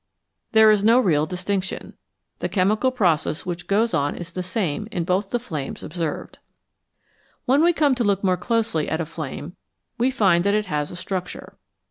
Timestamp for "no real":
0.83-1.27